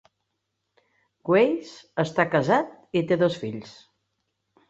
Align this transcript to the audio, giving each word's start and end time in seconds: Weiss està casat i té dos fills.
Weiss 1.31 1.75
està 2.03 2.25
casat 2.37 2.73
i 3.01 3.03
té 3.11 3.17
dos 3.25 3.39
fills. 3.43 3.77